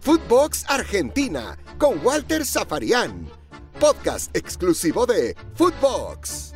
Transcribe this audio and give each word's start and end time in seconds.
Footbox 0.00 0.64
Argentina 0.68 1.56
con 1.78 1.98
Walter 2.04 2.44
Zafarian. 2.44 3.26
Podcast 3.80 4.34
exclusivo 4.36 5.06
de 5.06 5.34
Footbox. 5.54 6.54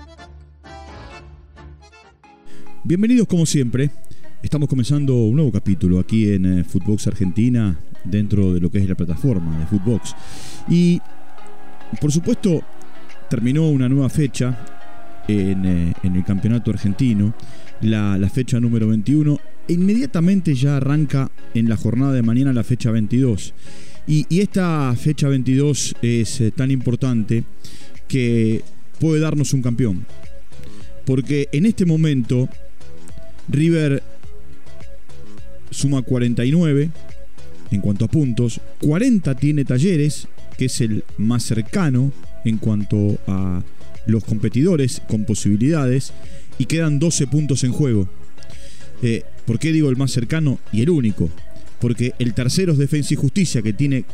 Bienvenidos 2.85 3.27
como 3.27 3.45
siempre. 3.45 3.91
Estamos 4.43 4.69
comenzando 4.69 5.15
un 5.15 5.37
nuevo 5.37 5.53
capítulo 5.53 5.99
aquí 5.99 6.33
en 6.33 6.61
eh, 6.61 6.65
Footbox 6.65 7.09
Argentina 7.09 7.79
dentro 8.05 8.55
de 8.55 8.61
lo 8.61 8.71
que 8.71 8.79
es 8.79 8.89
la 8.89 8.95
plataforma 8.95 9.59
de 9.59 9.67
Footbox. 9.67 10.15
Y 10.69 11.01
por 12.01 12.11
supuesto 12.11 12.63
terminó 13.29 13.69
una 13.69 13.89
nueva 13.89 14.09
fecha 14.09 14.65
en, 15.29 15.65
eh, 15.67 15.93
el 16.03 16.25
campeonato 16.25 16.71
argentino, 16.71 17.35
la, 17.81 18.19
fecha 18.33 18.61
número 18.61 18.89
21 18.89 19.35
e 19.35 19.41
inmediatamente 19.71 20.55
ya 20.55 20.77
arranca 20.77 21.31
en 21.55 21.69
la 21.69 21.77
jornada 21.77 22.13
de 22.13 22.23
mañana 22.23 22.53
la 22.53 22.65
fecha 22.65 22.91
22. 22.91 23.55
Y, 24.07 24.27
esta 24.41 24.95
fecha 24.97 25.29
22 25.29 25.95
es 26.03 26.41
eh, 26.41 26.51
tan 26.51 26.71
importante 26.71 27.45
que 28.09 28.63
puede 28.99 29.21
darnos 29.21 29.53
un 29.53 29.63
campeón. 29.63 30.07
Porque 31.07 31.49
en 31.53 31.67
este 31.67 31.87
momento 31.87 32.49
River 33.49 34.03
suma 35.71 36.03
49 36.03 36.91
en 37.71 37.81
cuanto 37.81 38.05
a 38.05 38.09
puntos, 38.09 38.61
40 38.81 39.35
tiene 39.37 39.65
Talleres, 39.65 40.27
que 40.59 40.65
es 40.65 40.81
el 40.81 41.05
más 41.19 41.45
cercano 41.45 42.13
en 42.45 42.59
cuanto 42.59 43.19
a 43.29 43.63
los 44.07 44.25
competidores 44.25 45.01
con 45.09 45.25
posibilidades, 45.25 46.13
y 46.59 46.67
quedan 46.67 46.99
12 46.99 47.29
puntos 47.29 47.63
en 47.65 47.73
juego. 47.73 48.09
Eh, 49.03 49.23
¿Por 49.51 49.59
qué 49.59 49.73
digo 49.73 49.91
el 49.91 49.97
más 49.97 50.13
cercano 50.13 50.61
y 50.71 50.83
el 50.83 50.91
único? 50.91 51.29
Porque 51.81 52.13
el 52.21 52.35
tercero 52.35 52.71
es 52.71 52.79
Defensa 52.79 53.15
y 53.15 53.17
Justicia, 53.17 53.63
que 53.63 53.73
tiene 53.73 54.05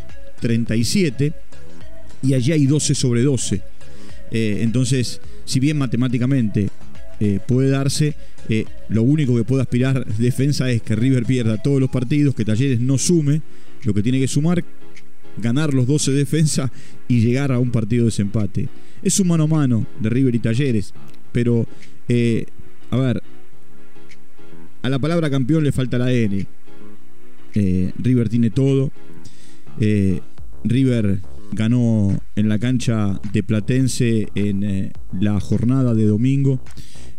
37, 0.41 1.31
y 2.23 2.33
allí 2.33 2.53
hay 2.53 2.65
12 2.65 2.95
sobre 2.95 3.21
12. 3.21 3.61
Eh, 4.31 4.61
entonces, 4.63 5.21
si 5.45 5.61
bien 5.61 5.77
matemáticamente 5.77 6.71
eh, 7.21 7.39
puede 7.47 7.69
darse, 7.69 8.15
eh, 8.49 8.65
lo 8.89 9.03
único 9.03 9.37
que 9.37 9.45
puede 9.45 9.61
aspirar 9.61 10.07
defensa 10.17 10.71
es 10.71 10.81
que 10.81 10.97
River 10.97 11.27
pierda 11.27 11.63
todos 11.63 11.81
los 11.83 11.91
partidos, 11.91 12.35
que 12.35 12.47
Talleres 12.47 12.81
no 12.81 12.97
sume, 12.97 13.43
lo 13.85 13.93
que 13.93 14.03
tiene 14.03 14.19
que 14.19 14.29
sumar, 14.29 14.65
ganar 15.37 15.75
los 15.75 15.87
12 15.87 16.13
de 16.13 16.17
defensa 16.17 16.73
y 17.09 17.21
llegar 17.21 17.53
a 17.53 17.59
un 17.59 17.71
partido 17.73 18.05
de 18.05 18.11
desempate. 18.11 18.71
Es 19.03 19.21
un 19.21 19.29
mano 19.29 19.45
a 19.45 19.49
mano 19.49 19.87
de 20.01 20.09
River 20.09 20.35
y 20.35 20.39
Talleres, 20.39 20.95
pero, 21.31 21.67
a 22.91 22.97
ver, 22.97 23.23
a 24.87 24.89
la 24.89 25.01
palabra 25.01 25.29
campeón 25.31 25.65
le 25.65 25.73
falta 25.73 25.99
la 25.99 26.13
N. 26.13 26.47
Eh, 27.55 27.93
River 27.99 28.29
tiene 28.29 28.51
todo. 28.51 28.93
Eh, 29.81 30.21
River 30.63 31.23
ganó 31.51 32.17
en 32.37 32.49
la 32.49 32.61
cancha 32.61 33.21
de 33.33 33.43
Platense 33.43 34.29
en 34.37 34.63
eh, 34.63 34.93
la 35.21 35.41
jornada 35.41 35.93
de 35.93 36.07
domingo. 36.07 36.61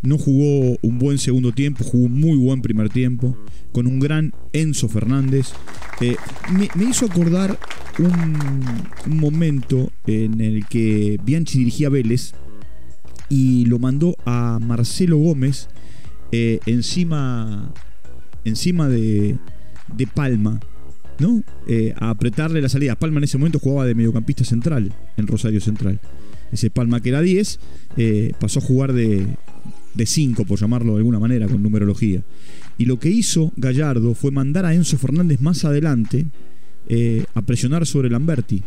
No 0.02 0.18
jugó 0.18 0.78
un 0.82 0.98
buen 0.98 1.18
segundo 1.18 1.52
tiempo, 1.52 1.84
jugó 1.84 2.06
un 2.06 2.18
muy 2.18 2.38
buen 2.38 2.62
primer 2.62 2.88
tiempo, 2.88 3.38
con 3.74 3.86
un 3.86 4.00
gran 4.00 4.34
Enzo 4.54 4.88
Fernández. 4.88 5.48
Me, 6.00 6.88
hizo 6.90 7.06
acordar 7.06 7.60
un, 8.00 8.64
un 9.12 9.20
momento 9.20 9.92
en 10.06 10.40
el 10.40 10.66
que 10.68 11.20
Bianchi 11.22 11.60
dirigía 11.60 11.90
Vélez 11.90 12.32
y 13.28 13.66
lo 13.66 13.78
mandó 13.78 14.16
a 14.26 14.58
Marcelo 14.62 15.18
Gómez 15.18 15.68
eh, 16.32 16.60
encima, 16.66 17.74
encima 18.46 18.88
de, 18.90 19.38
de 19.96 20.08
Palma, 20.08 20.60
¿no? 21.20 21.44
Eh, 21.68 21.94
a 21.98 22.10
apretarle 22.10 22.62
la 22.62 22.70
salida. 22.70 22.96
Palma 22.96 23.18
en 23.20 23.24
ese 23.26 23.38
momento 23.38 23.60
jugaba 23.60 23.86
de 23.86 23.96
mediocampista 23.96 24.44
central 24.44 24.94
en 25.18 25.28
Rosario 25.28 25.62
Central. 25.62 26.00
Ese 26.52 26.70
Palma 26.70 27.02
que 27.02 27.10
era 27.10 27.22
10 27.22 27.60
eh, 27.98 28.32
pasó 28.40 28.60
a 28.60 28.62
jugar 28.62 28.94
de, 28.94 29.26
de 29.94 30.06
5, 30.06 30.46
por 30.46 30.60
llamarlo 30.60 30.94
de 30.94 30.98
alguna 31.00 31.20
manera, 31.20 31.48
con 31.48 31.62
numerología. 31.64 32.24
Y 32.78 32.86
lo 32.86 33.00
que 33.00 33.10
hizo 33.10 33.52
Gallardo 33.58 34.14
fue 34.14 34.32
mandar 34.32 34.66
a 34.66 34.74
Enzo 34.74 34.98
Fernández 34.98 35.42
más 35.42 35.66
adelante 35.66 36.26
a 37.34 37.42
presionar 37.42 37.86
sobre 37.86 38.10
Lamberti. 38.10 38.64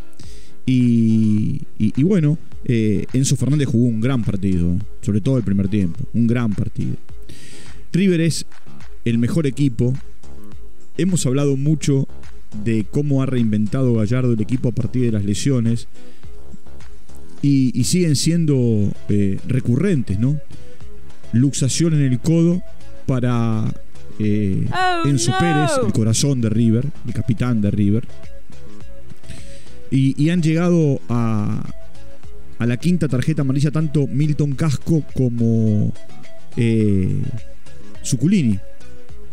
Y, 0.67 1.63
y- 1.79 2.03
bueno, 2.03 2.37
Enzo 2.65 3.37
Fernández 3.37 3.69
jugó 3.69 3.87
un 3.87 4.01
gran 4.01 4.23
partido, 4.23 4.77
sobre 5.01 5.21
todo 5.21 5.39
el 5.39 5.43
primer 5.45 5.69
tiempo, 5.69 6.01
un 6.13 6.27
gran 6.27 6.53
partido. 6.53 6.97
River 7.93 8.21
es 8.21 8.47
el 9.05 9.19
mejor 9.19 9.47
equipo. 9.47 9.95
Hemos 10.97 11.27
hablado 11.27 11.57
mucho 11.57 12.07
de 12.65 12.85
cómo 12.91 13.23
ha 13.23 13.27
reinventado 13.27 13.95
Gallardo 13.95 14.33
el 14.33 14.41
equipo 14.41 14.69
a 14.69 14.73
partir 14.73 15.03
de 15.03 15.13
las 15.13 15.25
lesiones. 15.25 15.89
Y, 17.43 17.79
y 17.79 17.85
siguen 17.85 18.17
siendo 18.17 18.93
eh, 19.09 19.39
recurrentes, 19.49 20.19
¿no? 20.19 20.39
Luxación 21.33 21.95
en 21.95 22.03
el 22.03 22.21
codo 22.21 22.63
para 23.07 23.73
eh, 24.19 24.67
Oh, 24.73 25.09
Enzo 25.09 25.31
no. 25.31 25.39
Pérez, 25.39 25.71
el 25.87 25.93
corazón 25.93 26.43
de 26.43 26.51
River, 26.51 26.87
el 27.07 27.15
capitán 27.15 27.63
de 27.63 27.71
River. 27.71 28.07
Y, 29.91 30.23
y 30.23 30.29
han 30.31 30.43
llegado 30.43 31.01
a, 31.09 31.65
a 32.59 32.67
la 32.67 32.77
quinta 32.77 33.09
tarjeta 33.09 33.41
amarilla 33.43 33.71
tanto 33.71 34.07
Milton 34.07 34.53
Casco 34.53 35.03
como 35.15 35.95
eh, 36.59 37.23
Zuculini. 38.05 38.59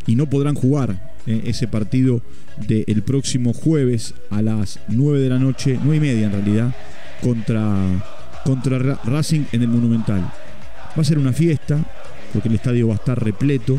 Y 0.06 0.16
no 0.16 0.26
podrán 0.28 0.56
jugar 0.56 0.96
eh, 1.26 1.44
ese 1.46 1.68
partido 1.68 2.22
del 2.68 3.02
próximo 3.04 3.54
jueves 3.54 4.14
a 4.30 4.42
las 4.42 4.80
9 4.88 5.20
de 5.20 5.30
la 5.30 5.38
noche, 5.40 5.78
9 5.82 5.98
y 5.98 6.00
media 6.00 6.26
en 6.28 6.32
realidad, 6.32 6.76
contra, 7.22 7.76
contra 8.46 8.80
Ra- 8.80 9.00
Racing 9.04 9.44
en 9.52 9.62
el 9.62 9.68
Monumental. 9.68 10.22
Va 10.22 11.02
a 11.02 11.04
ser 11.04 11.20
una 11.20 11.34
fiesta, 11.34 11.80
porque 12.34 12.48
el 12.50 12.56
estadio 12.56 12.88
va 12.88 12.94
a 12.94 12.98
estar 12.98 13.22
repleto. 13.24 13.78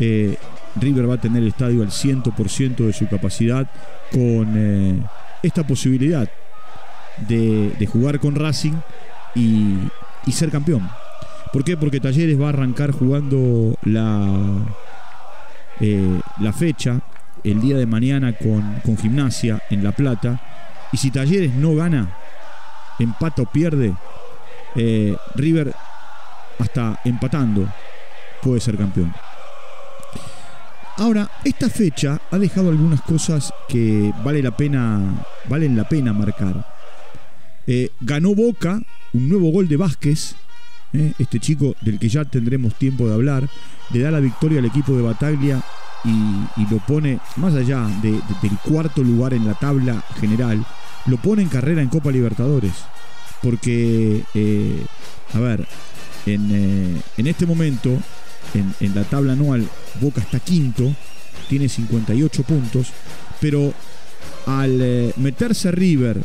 Eh, 0.00 0.36
River 0.80 1.08
va 1.08 1.14
a 1.14 1.20
tener 1.20 1.42
el 1.42 1.48
estadio 1.48 1.82
al 1.82 1.90
100% 1.90 2.76
de 2.86 2.92
su 2.92 3.06
capacidad 3.06 3.70
con 4.10 4.54
eh, 4.56 4.96
esta 5.42 5.64
posibilidad 5.66 6.28
de, 7.28 7.70
de 7.78 7.86
jugar 7.86 8.18
con 8.18 8.34
Racing 8.34 8.72
y, 9.36 9.74
y 10.26 10.32
ser 10.32 10.50
campeón. 10.50 10.88
¿Por 11.54 11.62
qué? 11.62 11.76
Porque 11.76 12.00
Talleres 12.00 12.40
va 12.40 12.46
a 12.46 12.48
arrancar 12.48 12.90
jugando 12.90 13.78
la, 13.84 14.56
eh, 15.78 16.20
la 16.40 16.52
fecha 16.52 17.00
el 17.44 17.60
día 17.60 17.76
de 17.76 17.86
mañana 17.86 18.32
con, 18.32 18.80
con 18.84 18.98
Gimnasia 18.98 19.62
en 19.70 19.84
La 19.84 19.92
Plata. 19.92 20.40
Y 20.90 20.96
si 20.96 21.12
Talleres 21.12 21.54
no 21.54 21.76
gana, 21.76 22.12
empata 22.98 23.42
o 23.42 23.46
pierde, 23.46 23.94
eh, 24.74 25.16
River 25.36 25.72
hasta 26.58 26.98
empatando 27.04 27.72
puede 28.42 28.60
ser 28.60 28.76
campeón. 28.76 29.14
Ahora, 30.96 31.30
esta 31.44 31.70
fecha 31.70 32.20
ha 32.32 32.38
dejado 32.38 32.70
algunas 32.70 33.00
cosas 33.02 33.54
que 33.68 34.12
vale 34.24 34.42
la 34.42 34.56
pena, 34.56 35.24
valen 35.48 35.76
la 35.76 35.88
pena 35.88 36.12
marcar. 36.12 36.66
Eh, 37.68 37.90
ganó 38.00 38.34
Boca, 38.34 38.80
un 39.12 39.28
nuevo 39.28 39.52
gol 39.52 39.68
de 39.68 39.76
Vázquez, 39.76 40.34
eh, 40.94 41.12
este 41.18 41.40
chico 41.40 41.74
del 41.80 41.98
que 41.98 42.08
ya 42.08 42.24
tendremos 42.24 42.74
tiempo 42.76 43.06
de 43.08 43.14
hablar, 43.14 43.48
le 43.92 44.00
da 44.00 44.10
la 44.10 44.20
victoria 44.20 44.60
al 44.60 44.64
equipo 44.64 44.94
de 44.96 45.02
Bataglia 45.02 45.62
y, 46.04 46.66
lo 46.70 46.78
pone, 46.86 47.18
más 47.36 47.54
allá 47.54 47.86
de- 48.02 48.12
de- 48.12 48.20
del 48.42 48.58
cuarto 48.64 49.02
lugar 49.02 49.34
en 49.34 49.46
la 49.46 49.54
tabla 49.54 50.04
general, 50.20 50.64
lo 51.06 51.16
pone 51.18 51.42
en 51.42 51.48
carrera 51.48 51.82
en 51.82 51.88
Copa 51.88 52.10
Libertadores. 52.10 52.72
Porque, 53.42 54.22
eh, 54.34 54.84
a 55.34 55.38
ver, 55.40 55.66
en, 56.26 56.48
eh, 56.50 57.00
en 57.16 57.26
este 57.26 57.44
momento, 57.46 57.90
en, 58.54 58.74
en 58.80 58.94
la 58.94 59.04
tabla 59.04 59.32
anual, 59.34 59.66
Boca 60.00 60.20
está 60.20 60.40
quinto, 60.40 60.94
tiene 61.48 61.68
58 61.68 62.42
puntos, 62.44 62.88
pero 63.40 63.72
al 64.46 64.78
eh, 64.80 65.12
meterse 65.16 65.70
River, 65.72 66.22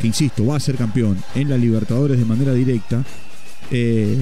que 0.00 0.06
insisto, 0.06 0.46
va 0.46 0.56
a 0.56 0.60
ser 0.60 0.76
campeón 0.76 1.22
en 1.34 1.50
la 1.50 1.56
Libertadores 1.56 2.18
de 2.18 2.24
manera 2.24 2.52
directa, 2.52 3.04
eh, 3.70 4.16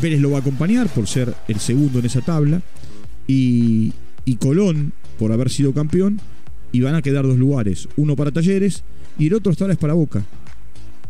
Vélez 0.00 0.20
lo 0.20 0.30
va 0.30 0.38
a 0.38 0.40
acompañar 0.40 0.88
por 0.88 1.06
ser 1.06 1.34
el 1.48 1.58
segundo 1.58 1.98
en 1.98 2.06
esa 2.06 2.20
tabla 2.20 2.60
y, 3.26 3.92
y 4.24 4.36
Colón 4.36 4.92
por 5.18 5.32
haber 5.32 5.50
sido 5.50 5.72
campeón 5.72 6.20
y 6.72 6.80
van 6.80 6.94
a 6.94 7.02
quedar 7.02 7.24
dos 7.24 7.38
lugares, 7.38 7.88
uno 7.96 8.16
para 8.16 8.32
Talleres 8.32 8.82
y 9.18 9.28
el 9.28 9.34
otro 9.34 9.52
esta 9.52 9.70
es 9.70 9.78
para 9.78 9.94
Boca. 9.94 10.24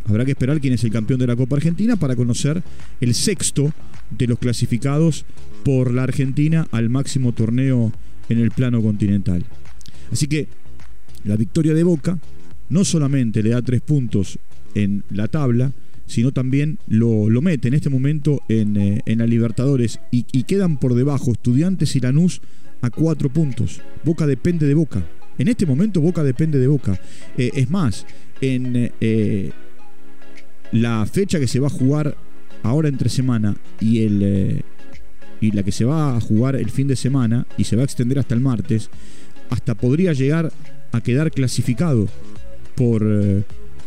Habrá 0.08 0.24
que 0.24 0.32
esperar 0.32 0.60
quién 0.60 0.74
es 0.74 0.84
el 0.84 0.92
campeón 0.92 1.18
de 1.18 1.26
la 1.26 1.34
Copa 1.34 1.56
Argentina 1.56 1.96
para 1.96 2.14
conocer 2.14 2.62
el 3.00 3.14
sexto 3.14 3.72
de 4.10 4.26
los 4.28 4.38
clasificados 4.38 5.24
por 5.64 5.92
la 5.92 6.04
Argentina 6.04 6.68
al 6.70 6.88
máximo 6.88 7.32
torneo 7.32 7.92
en 8.28 8.38
el 8.38 8.52
plano 8.52 8.80
continental. 8.80 9.44
Así 10.12 10.28
que 10.28 10.46
la 11.24 11.36
victoria 11.36 11.74
de 11.74 11.82
Boca 11.82 12.18
no 12.68 12.84
solamente 12.84 13.42
le 13.42 13.50
da 13.50 13.62
tres 13.62 13.80
puntos 13.80 14.38
en 14.74 15.02
la 15.10 15.26
tabla, 15.26 15.72
sino 16.06 16.32
también 16.32 16.78
lo, 16.86 17.28
lo 17.28 17.42
mete 17.42 17.68
en 17.68 17.74
este 17.74 17.90
momento 17.90 18.40
en, 18.48 18.76
eh, 18.76 19.02
en 19.06 19.18
la 19.18 19.26
Libertadores 19.26 20.00
y, 20.10 20.22
quedan 20.44 20.78
por 20.78 20.94
debajo 20.94 21.32
Estudiantes 21.32 21.96
y 21.96 22.00
Lanús 22.00 22.40
a 22.80 22.90
cuatro 22.90 23.28
puntos. 23.28 23.80
Boca 24.04 24.26
depende 24.26 24.66
de 24.66 24.74
Boca. 24.74 25.04
En 25.38 25.48
este 25.48 25.66
momento 25.66 26.00
Boca 26.00 26.22
depende 26.22 26.58
de 26.58 26.68
Boca. 26.68 26.98
Eh, 27.36 27.50
es 27.54 27.68
más, 27.68 28.06
en 28.40 28.92
eh, 29.00 29.50
la 30.72 31.04
fecha 31.06 31.40
que 31.40 31.48
se 31.48 31.58
va 31.58 31.66
a 31.66 31.70
jugar 31.70 32.16
ahora 32.62 32.88
entre 32.88 33.08
semana 33.08 33.56
y, 33.80 34.04
el, 34.04 34.62
y 35.40 35.50
la 35.50 35.62
que 35.62 35.72
se 35.72 35.84
va 35.84 36.16
a 36.16 36.20
jugar 36.20 36.54
el 36.54 36.70
fin 36.70 36.86
de 36.86 36.96
semana 36.96 37.46
y 37.58 37.64
se 37.64 37.76
va 37.76 37.82
a 37.82 37.84
extender 37.84 38.18
hasta 38.18 38.34
el 38.34 38.40
martes, 38.40 38.90
hasta 39.50 39.74
podría 39.74 40.12
llegar 40.12 40.52
a 40.92 41.00
quedar 41.00 41.30
clasificado 41.32 42.08
por, 42.76 43.04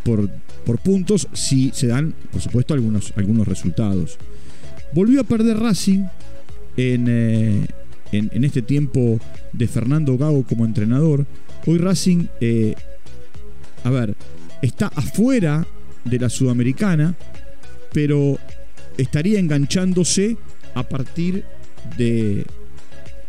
por, 0.03 0.29
por 0.65 0.79
puntos 0.79 1.27
si 1.33 1.71
se 1.73 1.87
dan, 1.87 2.13
por 2.31 2.41
supuesto, 2.41 2.73
algunos, 2.73 3.13
algunos 3.15 3.47
resultados. 3.47 4.17
Volvió 4.93 5.21
a 5.21 5.23
perder 5.23 5.57
Racing 5.59 6.05
en, 6.77 7.67
en, 8.11 8.43
este 8.43 8.61
tiempo 8.61 9.19
de 9.53 9.67
Fernando 9.67 10.17
Gago 10.17 10.43
como 10.43 10.65
entrenador. 10.65 11.25
Hoy 11.65 11.77
Racing, 11.77 12.25
eh, 12.41 12.75
a 13.83 13.89
ver, 13.89 14.15
está 14.61 14.87
afuera 14.87 15.67
de 16.05 16.19
la 16.19 16.29
Sudamericana, 16.29 17.15
pero 17.93 18.39
estaría 18.97 19.39
enganchándose 19.39 20.37
a 20.73 20.83
partir 20.83 21.43
de 21.97 22.45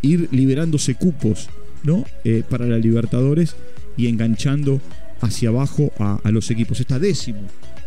ir 0.02 0.28
liberándose 0.32 0.94
cupos 0.94 1.48
¿no? 1.82 2.04
Eh, 2.24 2.42
para 2.48 2.66
la 2.66 2.78
Libertadores 2.78 3.56
y 3.96 4.08
enganchando 4.08 4.80
hacia 5.20 5.48
abajo 5.50 5.92
a, 5.98 6.30
los 6.30 6.50
equipos. 6.50 6.80
Está 6.80 6.98
décimo 6.98 7.40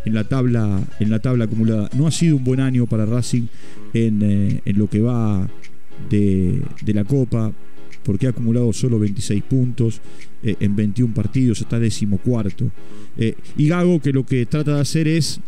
en 0.04 0.14
la 0.14 0.24
tabla, 0.24 0.82
en 1.00 1.10
la 1.10 1.18
tabla 1.18 1.44
acumulada. 1.44 1.88
No 1.96 2.06
ha 2.06 2.10
sido 2.10 2.36
un 2.36 2.44
buen 2.44 2.60
año 2.60 2.86
para 2.86 3.06
Racing 3.06 3.46
en, 3.92 4.22
eh, 4.22 4.60
en 4.64 4.78
lo 4.78 4.88
que 4.88 5.00
va 5.00 5.48
de, 6.10 6.62
la 6.86 7.04
Copa, 7.04 7.52
porque 8.02 8.26
ha 8.26 8.30
acumulado 8.30 8.72
solo 8.72 8.98
26 8.98 9.42
puntos 9.44 10.00
eh, 10.42 10.56
en 10.60 10.76
21 10.76 11.14
partidos, 11.14 11.60
está 11.60 11.78
decimocuarto. 11.78 12.70
Eh, 13.16 13.34
y 13.56 13.68
Gago 13.68 14.00
que 14.00 14.12
lo 14.12 14.26
que 14.26 14.46
trata 14.46 14.74
de 14.74 14.80
hacer 14.80 15.08
es, 15.08 15.40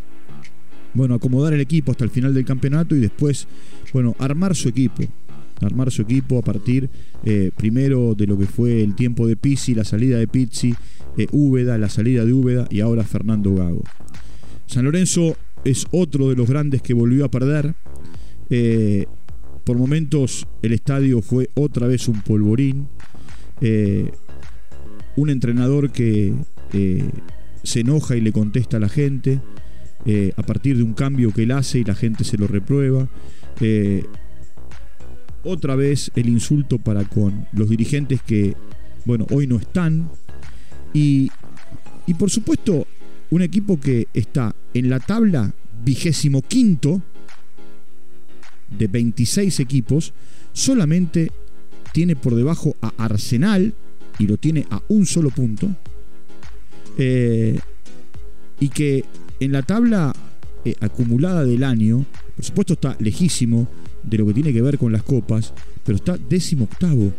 bueno, 0.94 1.14
acomodar 1.14 1.52
el 1.52 1.60
equipo 1.60 1.90
hasta 1.90 2.04
el 2.04 2.10
final 2.10 2.32
del 2.32 2.44
campeonato 2.44 2.96
y 2.96 3.00
después, 3.00 3.46
bueno, 3.92 4.16
armar 4.18 4.54
su 4.54 4.68
equipo. 4.68 5.02
Armar 5.60 5.90
su 5.90 6.02
equipo 6.02 6.38
a 6.38 6.42
partir 6.42 6.90
eh, 7.24 7.50
primero 7.56 8.14
de 8.14 8.26
lo 8.26 8.38
que 8.38 8.46
fue 8.46 8.82
el 8.82 8.94
tiempo 8.94 9.26
de 9.26 9.36
Pizzi, 9.36 9.74
la 9.74 9.84
salida 9.84 10.18
de 10.18 10.28
Pizzi, 10.28 10.74
Úbeda, 11.32 11.78
la 11.78 11.88
salida 11.88 12.26
de 12.26 12.32
Úbeda 12.34 12.66
y 12.70 12.80
ahora 12.80 13.02
Fernando 13.02 13.54
Gago. 13.54 13.82
San 14.66 14.84
Lorenzo 14.84 15.36
es 15.64 15.86
otro 15.90 16.28
de 16.28 16.36
los 16.36 16.48
grandes 16.48 16.82
que 16.82 16.92
volvió 16.92 17.24
a 17.24 17.30
perder. 17.30 17.74
Por 19.66 19.78
momentos 19.78 20.46
el 20.62 20.72
estadio 20.74 21.22
fue 21.22 21.50
otra 21.54 21.88
vez 21.88 22.06
un 22.06 22.20
polvorín. 22.20 22.86
Eh, 23.60 24.12
un 25.16 25.28
entrenador 25.28 25.90
que 25.90 26.34
eh, 26.72 27.10
se 27.64 27.80
enoja 27.80 28.16
y 28.16 28.20
le 28.20 28.30
contesta 28.30 28.76
a 28.76 28.80
la 28.80 28.88
gente 28.88 29.40
eh, 30.04 30.32
a 30.36 30.42
partir 30.44 30.76
de 30.76 30.84
un 30.84 30.92
cambio 30.92 31.32
que 31.32 31.42
él 31.42 31.50
hace 31.50 31.80
y 31.80 31.84
la 31.84 31.96
gente 31.96 32.22
se 32.22 32.38
lo 32.38 32.46
reprueba. 32.46 33.08
Otra 35.46 35.76
vez 35.76 36.10
el 36.16 36.28
insulto 36.28 36.78
para 36.78 37.04
con 37.04 37.46
los 37.52 37.68
dirigentes 37.68 38.20
que, 38.22 38.54
bueno, 39.04 39.26
hoy 39.30 39.46
no 39.46 39.56
están. 39.56 40.10
Y, 40.92 41.30
y 42.06 42.14
por 42.14 42.30
supuesto, 42.30 42.86
un 43.30 43.42
equipo 43.42 43.78
que 43.80 44.08
está 44.14 44.54
en 44.74 44.90
la 44.90 45.00
tabla 45.00 45.52
vigésimo 45.84 46.42
quinto 46.42 47.02
de 48.76 48.86
26 48.86 49.60
equipos, 49.60 50.12
solamente 50.52 51.30
tiene 51.92 52.16
por 52.16 52.34
debajo 52.34 52.76
a 52.82 52.92
Arsenal 52.98 53.74
y 54.18 54.26
lo 54.26 54.36
tiene 54.36 54.66
a 54.70 54.82
un 54.88 55.06
solo 55.06 55.30
punto. 55.30 55.68
Eh, 56.98 57.58
y 58.58 58.68
que 58.70 59.04
en 59.40 59.52
la 59.52 59.62
tabla 59.62 60.12
eh, 60.64 60.74
acumulada 60.80 61.44
del 61.44 61.62
año, 61.62 62.04
por 62.34 62.44
supuesto 62.44 62.72
está 62.74 62.96
lejísimo 63.00 63.68
de 64.06 64.18
lo 64.18 64.26
que 64.26 64.34
tiene 64.34 64.52
que 64.52 64.62
ver 64.62 64.78
con 64.78 64.92
las 64.92 65.02
copas, 65.02 65.52
pero 65.84 65.96
está 65.96 66.16
décimo 66.16 66.64
octavo. 66.64 67.12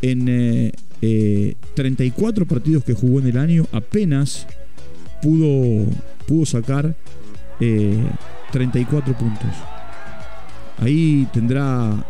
En 0.00 0.72
34 1.74 2.44
eh, 2.44 2.46
partidos 2.46 2.84
que 2.84 2.94
jugó 2.94 3.20
en 3.20 3.28
el 3.28 3.38
año, 3.38 3.66
apenas 3.72 4.46
pudo, 5.20 5.86
pudo 6.26 6.46
sacar 6.46 6.94
34 8.50 9.16
puntos. 9.16 9.50
Ahí 10.78 11.28
tendrá, 11.32 12.04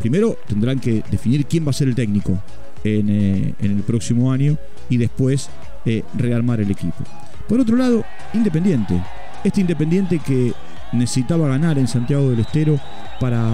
primero 0.00 0.38
tendrán 0.48 0.78
que 0.78 1.02
definir 1.10 1.44
quién 1.46 1.66
va 1.66 1.70
a 1.70 1.74
ser 1.74 1.88
el 1.88 1.94
técnico 1.94 2.40
en, 2.82 3.08
eh, 3.10 3.54
el 3.60 3.82
próximo 3.82 4.32
año 4.32 4.56
y 4.88 4.96
después 4.96 5.48
eh, 5.84 6.02
rearmar 6.16 6.60
el 6.60 6.70
equipo. 6.70 7.04
Por 7.48 7.60
otro 7.60 7.76
lado, 7.76 8.04
Independiente. 8.32 9.00
Este 9.44 9.60
Independiente 9.60 10.18
que 10.18 10.52
necesitaba 10.94 11.48
ganar 11.48 11.78
en 11.78 11.88
Santiago 11.88 12.30
del 12.30 12.40
Estero 12.40 12.78
para, 13.20 13.52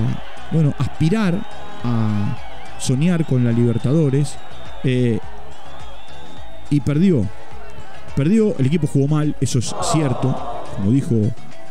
bueno, 0.52 0.75
aspirar 0.78 1.38
a 1.84 2.37
soñar 2.78 3.26
con 3.26 3.44
la 3.44 3.52
Libertadores. 3.52 4.37
Eh, 4.84 5.19
y 6.70 6.81
perdió. 6.81 7.26
Perdió, 8.16 8.56
el 8.58 8.66
equipo 8.66 8.87
jugó 8.87 9.08
mal, 9.08 9.37
eso 9.40 9.58
es 9.58 9.75
cierto, 9.92 10.37
como 10.76 10.90
dijo 10.90 11.16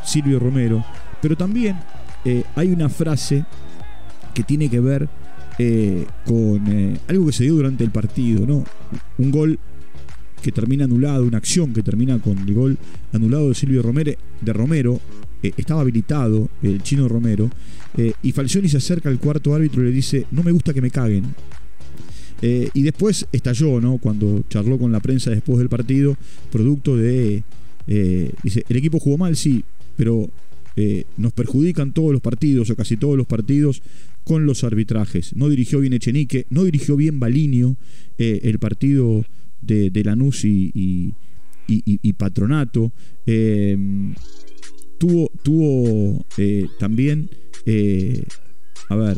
Silvio 0.03 0.39
Romero, 0.39 0.83
pero 1.21 1.35
también 1.35 1.77
eh, 2.25 2.43
hay 2.55 2.71
una 2.71 2.89
frase 2.89 3.45
que 4.33 4.43
tiene 4.43 4.69
que 4.69 4.79
ver 4.79 5.09
eh, 5.57 6.05
con 6.25 6.97
algo 7.07 7.25
que 7.27 7.33
se 7.33 7.43
dio 7.43 7.55
durante 7.55 7.83
el 7.83 7.91
partido, 7.91 8.45
¿no? 8.45 8.63
Un 9.17 9.31
gol 9.31 9.59
que 10.41 10.51
termina 10.51 10.85
anulado, 10.85 11.23
una 11.23 11.37
acción 11.37 11.73
que 11.73 11.83
termina 11.83 12.19
con 12.19 12.37
el 12.37 12.53
gol 12.53 12.77
anulado 13.13 13.49
de 13.49 13.55
Silvio 13.55 13.81
Romero, 13.81 14.13
de 14.41 14.53
Romero, 14.53 14.99
estaba 15.41 15.81
habilitado 15.81 16.49
el 16.61 16.81
chino 16.83 17.07
Romero, 17.07 17.49
y 18.21 18.31
Falcioni 18.31 18.69
se 18.69 18.77
acerca 18.77 19.09
al 19.09 19.19
cuarto 19.19 19.53
árbitro 19.53 19.81
y 19.81 19.85
le 19.85 19.91
dice, 19.91 20.25
no 20.31 20.43
me 20.43 20.51
gusta 20.51 20.73
que 20.73 20.81
me 20.81 20.91
caguen. 20.91 21.25
y 22.41 22.81
después 22.81 23.25
estalló, 23.31 23.81
¿no? 23.81 23.97
Cuando 23.97 24.43
charló 24.49 24.77
con 24.77 24.91
la 24.91 24.99
prensa 24.99 25.31
después 25.31 25.57
del 25.59 25.69
partido, 25.69 26.15
producto 26.51 26.95
de... 26.95 27.43
dice, 28.43 28.63
el 28.69 28.77
equipo 28.77 28.99
jugó 28.99 29.17
mal, 29.17 29.35
sí, 29.35 29.63
pero 29.97 30.29
eh, 30.81 31.03
nos 31.17 31.33
perjudican 31.33 31.91
todos 31.91 32.13
los 32.13 32.21
partidos 32.21 32.69
o 32.69 32.75
casi 32.77 32.95
todos 32.95 33.17
los 33.17 33.27
partidos 33.27 33.81
con 34.23 34.45
los 34.45 34.63
arbitrajes. 34.63 35.35
No 35.35 35.49
dirigió 35.49 35.81
bien 35.81 35.91
Echenique, 35.91 36.45
no 36.49 36.63
dirigió 36.63 36.95
bien 36.95 37.19
Balinio 37.19 37.75
eh, 38.17 38.39
el 38.43 38.59
partido 38.59 39.25
de, 39.61 39.91
Lanús 40.05 40.45
y, 40.45 41.13
Patronato. 42.17 42.93
Tuvo 44.99 45.31
tuvo 45.43 46.25
eh, 46.37 46.67
también, 46.77 47.29
a 48.89 48.95
ver, 48.95 49.17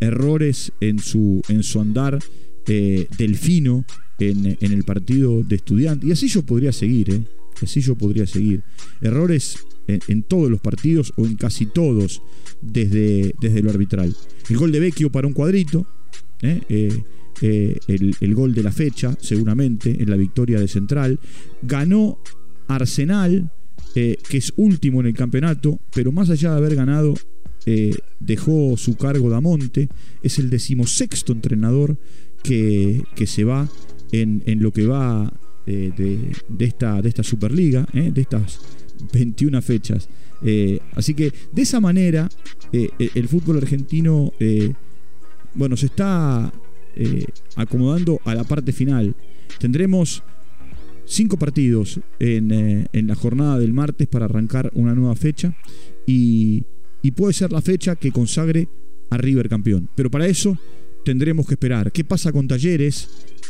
errores 0.00 0.72
en 0.80 0.98
su, 0.98 1.40
en 1.48 1.62
su 1.62 1.80
andar 1.80 2.18
delfino 2.66 3.84
en, 4.18 4.58
en, 4.60 4.72
el 4.72 4.84
partido 4.84 5.42
de 5.42 5.56
estudiante. 5.56 6.06
Y 6.06 6.12
así 6.12 6.28
yo 6.28 6.42
podría 6.42 6.72
seguir, 6.72 7.24
Así 7.62 7.80
yo 7.80 7.94
podría 7.94 8.26
seguir. 8.26 8.62
Errores 9.00 9.56
en, 9.86 10.22
todos 10.22 10.50
los 10.50 10.60
partidos 10.60 11.12
o 11.16 11.26
en 11.26 11.36
casi 11.36 11.66
todos 11.66 12.22
desde, 12.60 13.34
desde 13.40 13.62
lo 13.62 13.70
arbitral. 13.70 14.14
El 14.48 14.56
gol 14.56 14.72
de 14.72 14.80
Vecchio 14.80 15.10
para 15.10 15.26
un 15.26 15.32
cuadrito, 15.32 15.86
¿eh? 16.42 16.60
Eh, 16.68 17.02
eh, 17.40 17.78
el, 17.88 18.34
gol 18.34 18.54
de 18.54 18.62
la 18.62 18.72
fecha, 18.72 19.16
seguramente, 19.20 20.02
en 20.02 20.08
la 20.08 20.16
victoria 20.16 20.60
de 20.60 20.68
Central. 20.68 21.18
Ganó 21.62 22.18
Arsenal, 22.68 23.50
que 23.94 24.18
es 24.30 24.52
último 24.56 25.00
en 25.00 25.06
el 25.06 25.14
campeonato, 25.14 25.78
pero 25.94 26.12
más 26.12 26.30
allá 26.30 26.52
de 26.52 26.56
haber 26.56 26.74
ganado, 26.74 27.14
dejó 28.20 28.76
su 28.76 28.96
cargo 28.96 29.28
Damonte. 29.30 29.88
Es 30.22 30.38
el 30.38 30.50
decimosexto 30.50 31.32
entrenador 31.32 31.98
que, 32.42 33.02
que 33.14 33.26
se 33.26 33.44
va 33.44 33.68
en, 34.12 34.42
en, 34.46 34.62
lo 34.62 34.72
que 34.72 34.86
va 34.86 35.32
de, 35.66 36.32
de, 36.48 36.64
esta, 36.64 37.02
de 37.02 37.08
esta 37.08 37.22
Superliga, 37.22 37.86
de 37.92 38.20
estas 38.20 38.60
21 39.12 39.60
fechas. 39.62 40.08
Eh, 40.44 40.80
así 40.94 41.14
que 41.14 41.32
de 41.52 41.62
esa 41.62 41.80
manera 41.80 42.28
eh, 42.72 42.90
el 43.14 43.28
fútbol 43.28 43.58
argentino 43.58 44.32
eh, 44.40 44.72
bueno, 45.54 45.76
se 45.76 45.86
está 45.86 46.52
acomodando 47.56 48.20
a 48.24 48.34
la 48.34 48.44
parte 48.44 48.72
final. 48.72 49.14
Tendremos 49.58 50.22
cinco 51.04 51.38
partidos 51.38 52.00
en, 52.18 52.88
la 52.92 53.14
jornada 53.14 53.58
del 53.58 53.72
martes 53.72 54.08
para 54.08 54.26
arrancar 54.26 54.70
una 54.74 54.94
nueva 54.94 55.14
fecha 55.14 55.56
y, 56.06 56.64
puede 57.16 57.32
ser 57.32 57.52
la 57.52 57.60
fecha 57.60 57.96
que 57.96 58.12
consagre 58.12 58.68
a 59.10 59.16
River 59.16 59.48
campeón. 59.48 59.88
Pero 59.94 60.10
para 60.10 60.26
eso 60.26 60.56
tendremos 61.04 61.46
que 61.46 61.54
esperar. 61.54 61.92
¿Qué 61.92 62.04
pasa 62.04 62.32
con 62.32 62.48
Talleres 62.48 63.08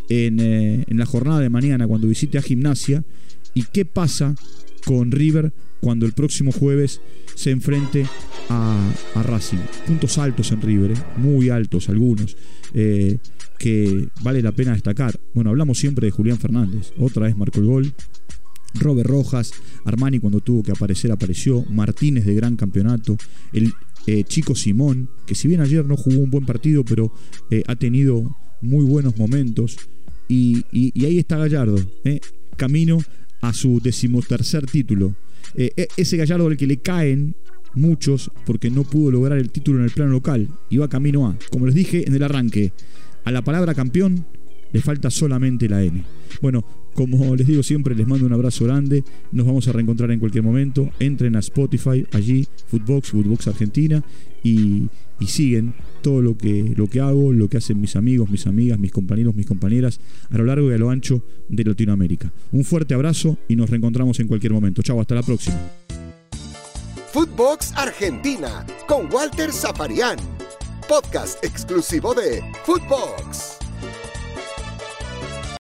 en, 0.09 0.41
en 0.41 0.99
la 0.99 1.07
jornada 1.07 1.41
de 1.41 1.51
mañana 1.51 1.87
cuando 1.87 2.09
visite 2.09 2.39
a 2.39 2.43
Gimnasia? 2.43 3.05
¿Y 3.55 3.65
qué 3.65 3.85
pasa 3.85 4.35
con 4.85 5.11
River 5.13 5.53
cuando 5.83 6.07
el 6.07 6.13
próximo 6.13 6.53
jueves 6.53 7.01
se 7.35 7.51
enfrente 7.51 8.07
a, 8.49 8.95
Racing. 9.25 9.59
Puntos 9.87 10.17
altos 10.17 10.53
en 10.53 10.63
River, 10.63 10.93
¿eh? 10.93 11.03
muy 11.17 11.51
altos 11.51 11.89
algunos, 11.89 12.37
eh, 12.73 13.19
que 13.59 14.09
vale 14.23 14.43
la 14.43 14.53
pena 14.53 14.73
destacar. 14.73 15.19
Bueno, 15.35 15.51
hablamos 15.51 15.79
siempre 15.79 16.07
de 16.07 16.13
Julián 16.13 16.39
Fernández, 16.39 16.93
otra 16.99 17.25
vez 17.25 17.37
marcó 17.37 17.59
el 17.59 17.67
gol. 17.67 17.95
Robert 18.75 19.09
Rojas, 19.09 19.53
Armani 19.85 20.21
cuando 20.21 20.41
tuvo 20.41 20.63
que 20.63 20.71
aparecer 20.71 21.11
apareció, 21.11 21.65
Martínez 21.69 22.25
de 22.25 22.35
gran 22.35 22.57
campeonato, 22.57 23.17
el 23.53 23.73
eh, 24.07 24.23
Chico 24.25 24.55
Simón, 24.55 25.11
que 25.27 25.35
si 25.35 25.49
bien 25.49 25.61
ayer 25.61 25.85
no 25.85 25.97
jugó 25.97 26.21
un 26.21 26.31
buen 26.31 26.47
partido, 26.47 26.85
pero 26.85 27.13
ha 27.67 27.77
tenido 27.77 28.37
muy 28.63 28.85
buenos 28.85 29.19
momentos. 29.19 29.77
Y, 30.29 30.65
ahí 31.05 31.19
está 31.19 31.37
Gallardo, 31.37 31.77
camino 32.57 32.99
a 33.43 33.53
su 33.53 33.81
decimotercer 33.81 34.65
título. 34.67 35.15
E, 35.55 35.89
ese 35.97 36.17
Gallardo 36.17 36.47
al 36.47 36.57
que 36.57 36.67
le 36.67 36.79
caen 36.79 37.35
muchos 37.75 38.31
porque 38.47 38.71
no 38.71 38.85
pudo 38.85 39.11
lograr 39.11 39.39
el 39.39 39.51
título 39.51 39.79
en 39.79 39.85
el 39.85 39.91
plano 39.91 40.13
local. 40.13 40.49
Iba 40.71 40.89
camino 40.89 41.27
a, 41.27 41.37
como 41.51 41.67
les 41.67 41.75
dije 41.75 42.07
en 42.07 42.15
el 42.15 42.23
arranque, 42.23 42.73
a 43.25 43.31
la 43.31 43.43
palabra 43.43 43.75
campeón 43.75 44.25
le 44.73 44.81
falta 44.81 45.11
solamente 45.11 45.69
la 45.69 45.83
N. 45.83 46.03
Bueno, 46.41 46.65
como 46.95 47.37
les 47.37 47.47
digo 47.47 47.63
siempre, 47.63 47.95
les 47.95 48.07
mando 48.07 48.27
un 48.27 48.33
abrazo 48.33 48.65
grande. 48.65 49.05
Nos 49.31 49.47
vamos 49.47 49.69
a 49.69 49.73
reencontrar 49.73 50.11
en 50.11 50.19
cualquier 50.19 50.45
momento. 50.45 50.91
Entren 50.99 51.37
a 51.37 51.41
Spotify, 51.41 52.07
allí, 52.13 52.47
Footbox, 52.69 53.11
Footbox 53.11 53.49
Argentina, 53.49 54.03
y, 54.43 54.89
y, 55.23 55.27
siguen 55.27 55.75
todo 56.03 56.21
lo 56.21 56.37
que, 56.37 56.75
lo 56.77 56.89
que 56.89 57.01
hago, 57.01 57.33
lo 57.33 57.49
que 57.49 57.59
hacen 57.59 57.81
mis 57.81 57.97
amigos, 57.97 58.31
mis 58.31 58.47
amigas, 58.47 58.79
mis 58.79 58.93
compañeros, 58.93 59.35
mis 59.35 59.47
compañeras, 59.47 60.01
a 60.31 60.39
lo 60.39 60.45
largo 60.45 60.71
y 60.71 60.75
a 60.75 60.79
lo 60.79 60.91
ancho 60.91 61.25
de 61.49 61.65
Latinoamérica. 61.65 62.33
Un 62.51 62.65
fuerte 62.65 62.95
abrazo 62.95 63.39
y 63.49 63.57
nos 63.57 63.71
reencontramos 63.71 64.19
en 64.21 64.29
cualquier 64.29 64.53
momento. 64.53 64.83
Chao, 64.83 65.01
hasta 65.01 65.15
la 65.15 65.23
próxima. 65.23 65.57
Footbox 67.13 67.73
Argentina 67.77 68.65
con 68.89 69.13
Walter 69.13 69.53
Zaparián, 69.53 70.17
podcast 70.89 71.45
exclusivo 71.45 72.15
de 72.15 72.43
Footbox. 72.65 73.62